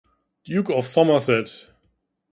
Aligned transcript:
Duke 0.45 0.71
of 0.71 0.87
Somerset. 0.87 1.67